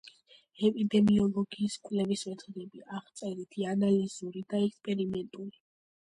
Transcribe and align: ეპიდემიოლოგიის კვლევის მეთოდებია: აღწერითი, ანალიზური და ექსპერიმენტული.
ეპიდემიოლოგიის 0.67 1.73
კვლევის 1.89 2.23
მეთოდებია: 2.29 2.85
აღწერითი, 2.99 3.65
ანალიზური 3.73 4.41
და 4.55 4.63
ექსპერიმენტული. 4.69 5.61